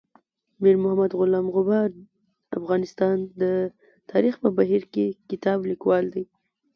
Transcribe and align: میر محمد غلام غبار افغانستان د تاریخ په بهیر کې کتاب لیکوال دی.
میر 0.61 0.75
محمد 0.83 1.11
غلام 1.19 1.47
غبار 1.55 1.89
افغانستان 2.59 3.17
د 3.41 3.43
تاریخ 4.11 4.33
په 4.43 4.49
بهیر 4.57 4.83
کې 4.93 5.05
کتاب 5.29 5.59
لیکوال 5.71 6.05
دی. 6.15 6.23